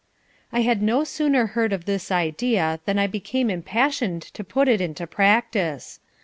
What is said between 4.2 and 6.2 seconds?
to put it into practice.